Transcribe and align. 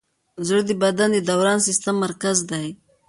زړه 0.47 0.61
د 0.69 0.71
بدن 0.83 1.09
د 1.15 1.19
دوران 1.29 1.59
سیسټم 1.67 1.95
مرکز 2.05 2.37
دی. 2.51 2.67